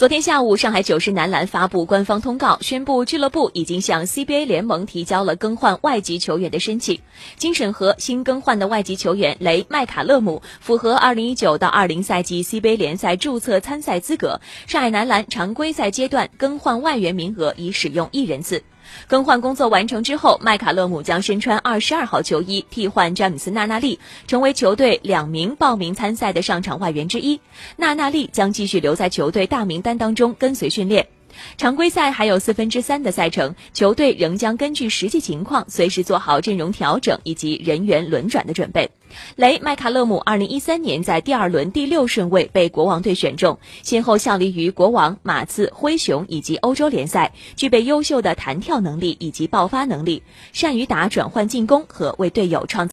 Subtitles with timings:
[0.00, 6.98] 昨天下午，上海九狮男篮发布官方通告，宣布俱乐部已经向 CBA 联盟提交了更换外籍球员的申请。
[7.36, 14.40] 经审核，新更换的外籍球员雷麦卡勒姆符合2019到20赛季 CBA 联赛注册参赛资格。
[14.66, 18.62] 上海男篮常规赛阶段更换外援名额已使用一人次。
[19.06, 27.40] 更换工作完成之后，麦卡勒姆将身穿二十二号球衣替换詹姆斯·纳纳利，成为球队两名报名参赛的上场外援之一。
[27.76, 31.06] 纳纳利将继续留在球队大名单当中跟随训练。
[31.56, 38.90] 常规赛还有四分之三的赛程，球队仍将根据实际情况随时做好阵容调整以及人员轮转的准备。
[39.34, 52.88] 雷麦卡勒姆二零一三年在第二轮第六顺位被国王队选中，先后效力于国王、马刺、灰熊以及欧洲联赛，具备优秀的弹跳能力以及爆发能力，善于打转换进攻和为队友创。